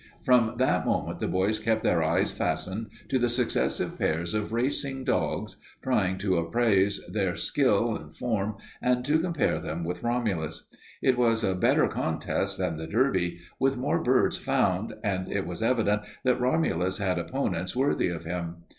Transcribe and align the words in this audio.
From 0.23 0.55
that 0.57 0.83
moment 0.83 1.19
the 1.19 1.27
boys 1.27 1.59
kept 1.59 1.83
their 1.83 2.01
eyes 2.01 2.31
fastened 2.31 2.89
to 3.07 3.19
the 3.19 3.29
successive 3.29 3.99
pairs 3.99 4.33
of 4.33 4.51
racing 4.51 5.03
dogs, 5.03 5.57
trying 5.83 6.17
to 6.17 6.37
appraise 6.37 7.05
their 7.05 7.35
skill 7.35 7.95
and 7.95 8.15
form 8.15 8.55
and 8.81 9.05
to 9.05 9.19
compare 9.19 9.59
them 9.59 9.83
with 9.83 10.01
Romulus. 10.01 10.67
It 11.03 11.19
was 11.19 11.43
a 11.43 11.53
better 11.53 11.87
contest 11.87 12.57
than 12.57 12.77
the 12.77 12.87
Derby, 12.87 13.41
with 13.59 13.77
more 13.77 14.01
birds 14.01 14.37
found, 14.39 14.95
and 15.03 15.31
it 15.31 15.45
was 15.45 15.61
evident 15.61 16.01
that 16.23 16.41
Romulus 16.41 16.97
had 16.97 17.19
opponents 17.19 17.75
worthy 17.75 18.07
of 18.07 18.23
him. 18.23 18.63